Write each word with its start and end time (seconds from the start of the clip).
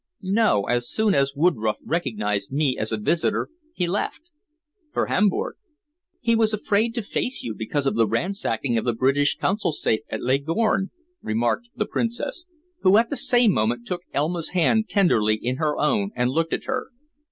"No. 0.23 0.63
As 0.63 0.89
soon 0.89 1.13
as 1.13 1.33
Woodroffe 1.35 1.77
recognized 1.85 2.51
me 2.51 2.75
as 2.75 2.91
a 2.91 2.97
visitor 2.97 3.49
he 3.71 3.85
left 3.85 4.31
for 4.91 5.05
Hamburg." 5.05 5.57
"He 6.19 6.35
was 6.35 6.53
afraid 6.53 6.95
to 6.95 7.03
face 7.03 7.43
you 7.43 7.53
because 7.53 7.85
of 7.85 7.93
the 7.93 8.07
ransacking 8.07 8.79
of 8.79 8.83
the 8.85 8.93
British 8.93 9.37
Consul's 9.37 9.79
safe 9.79 9.99
at 10.09 10.23
Leghorn," 10.23 10.89
remarked 11.21 11.69
the 11.75 11.85
Princess, 11.85 12.47
who, 12.79 12.97
at 12.97 13.11
the 13.11 13.15
same 13.15 13.51
moment, 13.53 13.85
took 13.85 14.01
Elma's 14.11 14.49
hand 14.57 14.89
tenderly 14.89 15.35
in 15.35 15.57
her 15.57 15.77
own 15.77 16.09
and 16.15 16.31
looked 16.31 16.53
at 16.53 16.63
her. 16.63 16.87